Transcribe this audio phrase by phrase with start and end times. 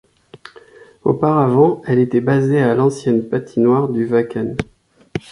[1.03, 4.57] Auparavant, elle était basée à l'ancienne patinoire du Wacken.